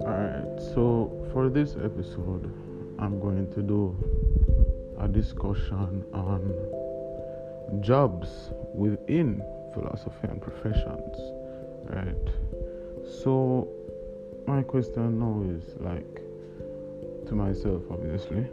[0.00, 2.50] Alright, so for this episode,
[2.98, 3.94] I'm going to do
[4.98, 9.42] a discussion on jobs within
[9.74, 11.16] philosophy and professions.
[11.84, 12.16] Right.
[13.22, 13.68] So
[14.46, 16.22] my question now is like
[17.26, 18.46] to myself obviously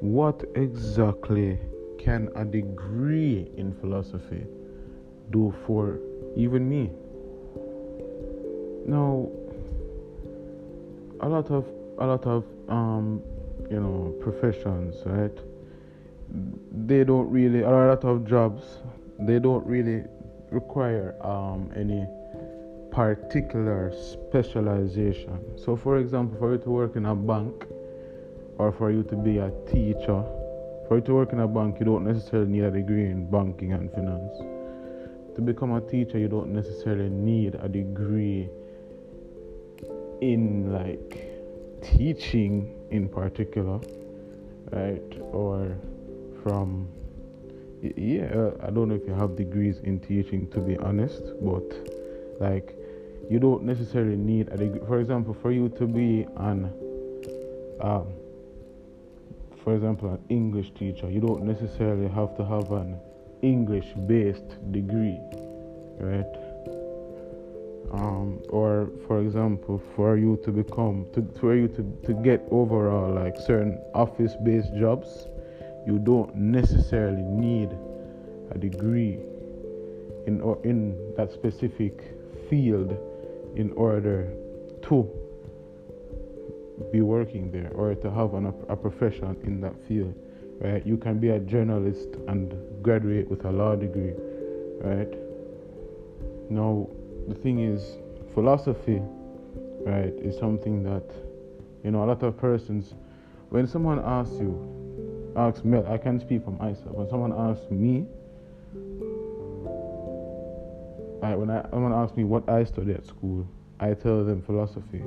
[0.00, 1.58] what exactly
[1.98, 4.46] can a degree in philosophy
[5.32, 5.98] do for
[6.36, 6.90] even me?
[8.86, 9.28] Now
[11.20, 11.66] a lot of
[11.98, 13.22] a lot of um
[13.70, 15.38] you know professions right?
[16.86, 18.62] They don't really a lot of jobs
[19.18, 20.04] they don't really
[20.50, 22.06] require um, any
[22.90, 25.40] particular specialization.
[25.56, 27.66] So for example for you to work in a bank
[28.58, 30.22] or for you to be a teacher
[30.86, 33.72] for you to work in a bank you don't necessarily need a degree in banking
[33.72, 34.36] and finance
[35.34, 38.48] to become a teacher you don't necessarily need a degree
[40.20, 41.32] in like
[41.82, 43.80] teaching in particular
[44.70, 45.20] right?
[45.32, 45.76] Or
[46.42, 46.88] from
[47.96, 51.64] yeah i don't know if you have degrees in teaching to be honest but
[52.38, 52.76] like
[53.28, 54.80] you don't necessarily need a degree.
[54.86, 56.72] For example for you to be an
[57.80, 58.06] um,
[59.64, 62.96] for example an english teacher you don't necessarily have to have an
[63.42, 65.20] english based degree
[66.02, 66.26] right?
[67.92, 73.12] Um, or for example for you to become to for you to, to get overall
[73.12, 75.26] like certain office based jobs
[75.86, 77.70] you don't necessarily need
[78.52, 79.18] a degree
[80.26, 82.14] in or in that specific
[82.48, 82.96] field
[83.56, 84.32] in order
[84.82, 85.08] to
[86.90, 90.14] be working there or to have an, a profession in that field
[90.62, 94.14] right you can be a journalist and graduate with a law degree
[94.80, 95.12] right
[96.50, 96.86] now
[97.28, 97.96] the thing is
[98.32, 99.02] philosophy
[99.80, 101.04] right is something that
[101.82, 102.94] you know a lot of persons
[103.48, 108.06] when someone asks you asks me i can speak for myself when someone asks me
[111.22, 113.46] I, when I, someone asks me what I study at school,
[113.78, 115.00] I tell them philosophy.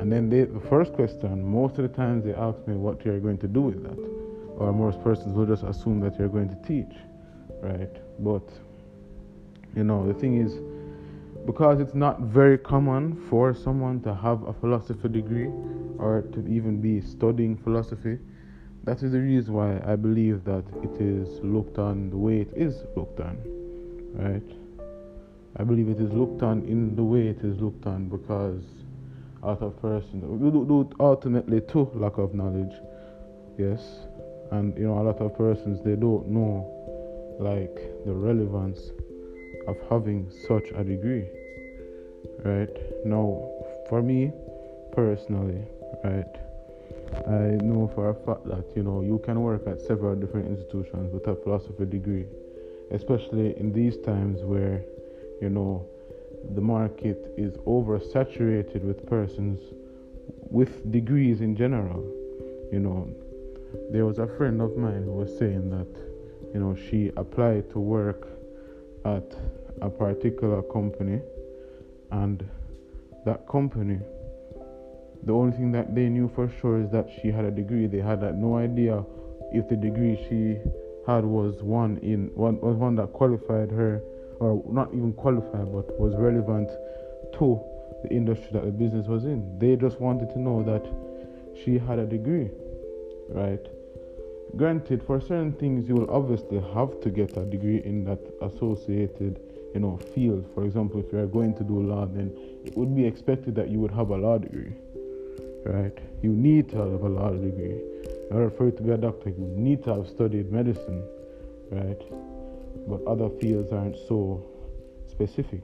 [0.00, 3.20] And then they, the first question, most of the times they ask me what you're
[3.20, 4.25] going to do with that.
[4.56, 6.96] Or most persons will just assume that you're going to teach,
[7.60, 7.94] right?
[8.18, 8.48] But,
[9.74, 10.58] you know, the thing is,
[11.46, 15.50] because it's not very common for someone to have a philosophy degree
[15.98, 18.18] or to even be studying philosophy,
[18.84, 22.52] that is the reason why I believe that it is looked on the way it
[22.56, 23.36] is looked on,
[24.14, 24.42] right?
[25.58, 28.62] I believe it is looked on in the way it is looked on because
[29.42, 30.22] out of person,
[31.00, 32.74] ultimately to lack of knowledge,
[33.58, 33.82] yes,
[34.52, 36.72] and you know a lot of persons they don't know
[37.38, 38.90] like the relevance
[39.66, 41.26] of having such a degree,
[42.44, 42.70] right?
[43.04, 43.48] Now,
[43.88, 44.32] for me
[44.92, 45.62] personally,
[46.04, 46.34] right,
[47.26, 51.12] I know for a fact that you know you can work at several different institutions
[51.12, 52.26] with a philosophy degree,
[52.90, 54.82] especially in these times where
[55.42, 55.86] you know
[56.54, 59.60] the market is oversaturated with persons
[60.50, 62.02] with degrees in general.
[62.72, 63.08] You know,
[63.90, 65.88] there was a friend of mine who was saying that
[66.52, 68.28] you know she applied to work
[69.04, 69.36] at
[69.82, 71.20] a particular company
[72.10, 72.48] and
[73.24, 73.98] that company
[75.26, 77.88] the only thing that they knew for sure is that she had a degree.
[77.88, 79.04] They had no idea
[79.52, 80.56] if the degree she
[81.04, 84.02] had was one in one was one that qualified her,
[84.38, 86.68] or not even qualified, but was relevant
[87.38, 87.60] to
[88.04, 89.58] the industry that the business was in.
[89.58, 90.86] They just wanted to know that
[91.64, 92.50] she had a degree,
[93.28, 93.64] right?
[94.56, 99.40] Granted, for certain things, you will obviously have to get a degree in that associated,
[99.74, 100.48] you know, field.
[100.54, 102.32] For example, if you are going to do law, then
[102.64, 104.74] it would be expected that you would have a law degree
[105.66, 105.98] right?
[106.22, 107.80] You need to have a law degree.
[108.30, 111.02] In order for you to be a doctor, you need to have studied medicine,
[111.70, 112.00] right?
[112.88, 114.44] But other fields aren't so
[115.08, 115.62] specific,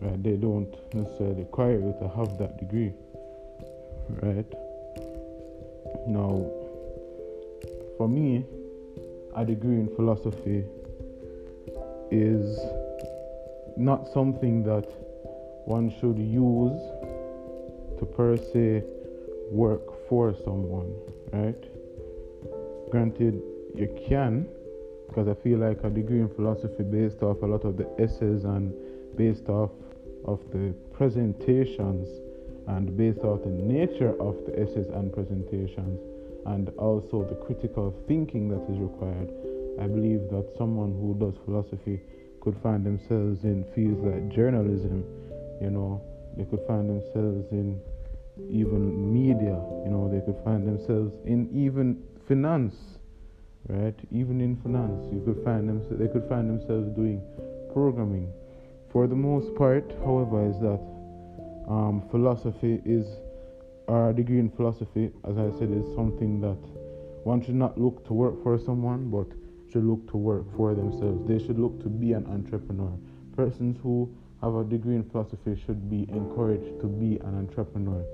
[0.00, 0.22] right?
[0.22, 2.92] They don't necessarily require you to have that degree,
[4.22, 4.46] right?
[6.06, 6.50] Now,
[8.02, 8.44] for me,
[9.36, 10.64] a degree in philosophy
[12.10, 12.58] is
[13.76, 14.90] not something that
[15.66, 16.80] one should use
[18.00, 18.82] to per se
[19.52, 20.92] work for someone,
[21.32, 21.62] right?
[22.90, 23.40] Granted,
[23.72, 24.48] you can,
[25.06, 28.42] because I feel like a degree in philosophy based off a lot of the essays
[28.42, 28.74] and
[29.16, 29.70] based off
[30.24, 32.08] of the presentations
[32.66, 36.00] and based off the nature of the essays and presentations
[36.46, 39.30] and also the critical thinking that is required.
[39.80, 42.00] I believe that someone who does philosophy
[42.40, 45.04] could find themselves in fields like journalism,
[45.60, 46.02] you know,
[46.36, 47.80] they could find themselves in
[48.50, 52.74] even media, you know, they could find themselves in even finance,
[53.68, 53.94] right?
[54.10, 57.22] Even in finance, you could find them, they could find themselves doing
[57.72, 58.32] programming.
[58.90, 60.80] For the most part, however, is that
[61.68, 63.06] um, philosophy is,
[63.88, 66.58] our degree in philosophy, as I said, is something that
[67.24, 69.26] one should not look to work for someone, but
[69.72, 71.26] should look to work for themselves.
[71.26, 72.92] They should look to be an entrepreneur.
[73.36, 74.12] Persons who
[74.42, 78.04] have a degree in philosophy should be encouraged to be an entrepreneur.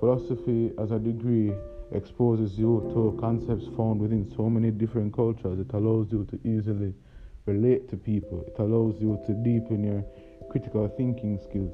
[0.00, 1.52] Philosophy as a degree
[1.92, 5.58] exposes you to concepts found within so many different cultures.
[5.58, 6.94] It allows you to easily
[7.46, 8.44] relate to people.
[8.46, 10.04] It allows you to deepen your
[10.50, 11.72] critical thinking skills.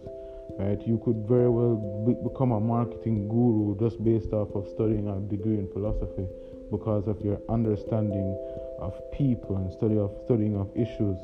[0.59, 0.81] Right?
[0.87, 5.21] You could very well be- become a marketing guru just based off of studying a
[5.31, 6.27] degree in philosophy
[6.71, 8.37] because of your understanding
[8.81, 11.19] of people and study of studying of issues,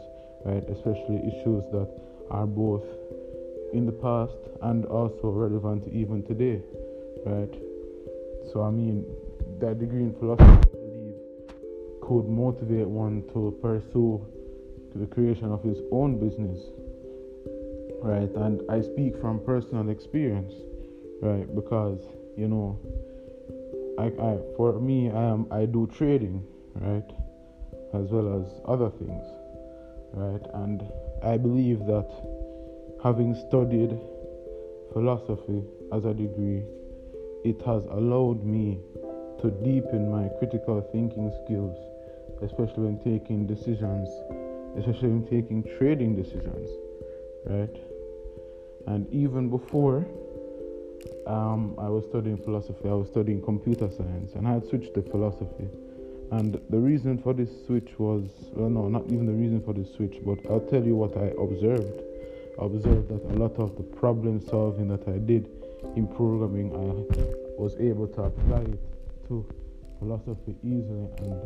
[0.45, 0.63] right?
[0.71, 1.91] Especially issues that
[2.31, 2.85] are both
[3.73, 6.63] in the past and also relevant even today,
[7.27, 7.53] right?
[8.53, 9.05] So I mean,
[9.59, 11.15] that degree in philosophy, I believe,
[12.03, 14.25] could motivate one to pursue
[14.95, 16.59] the creation of his own business,
[18.05, 18.31] right?
[18.37, 20.53] And I speak from personal experience,
[21.23, 21.53] right?
[21.55, 22.01] Because
[22.37, 22.79] you know,
[23.99, 27.11] I, I for me, I am I do trading, right,
[27.95, 29.25] as well as other things,
[30.13, 30.43] right?
[30.53, 30.83] And
[31.23, 32.11] I believe that
[33.03, 33.99] having studied
[34.93, 36.63] philosophy as a degree,
[37.45, 38.81] it has allowed me
[39.41, 41.77] to deepen my critical thinking skills,
[42.43, 44.09] especially when taking decisions,
[44.77, 46.69] especially when taking trading decisions,
[47.47, 47.94] right?
[48.87, 50.07] And even before
[51.27, 55.03] um, I was studying philosophy, I was studying computer science, and I had switched to
[55.03, 55.69] philosophy.
[56.33, 59.93] And the reason for this switch was well, no, not even the reason for this
[59.95, 62.03] switch, but I'll tell you what I observed.
[62.61, 65.49] I observed that a lot of the problem solving that I did
[65.97, 68.81] in programming, I was able to apply it
[69.29, 69.47] to
[69.99, 71.09] philosophy easily.
[71.19, 71.41] And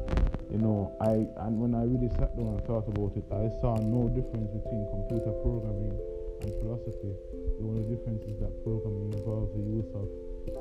[0.51, 3.77] you know, I and when I really sat down and thought about it, I saw
[3.77, 5.99] no difference between computer programming
[6.43, 7.15] and philosophy.
[7.59, 10.07] The only difference is that programming involves the use of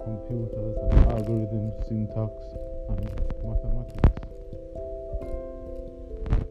[0.04, 2.34] computers and algorithms, syntax,
[2.90, 3.06] and
[3.44, 4.18] mathematics.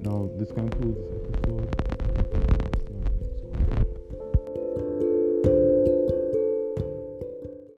[0.00, 2.75] Now, this concludes this episode.